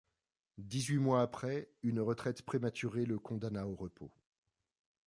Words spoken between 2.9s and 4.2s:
le condamna au repos.